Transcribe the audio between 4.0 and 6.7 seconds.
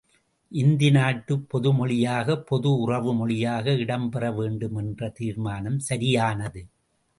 பெறவேண்டும் என்ற தீர்மானம் சரியானது.